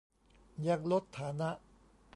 [0.67, 1.49] ยังลดฐานะ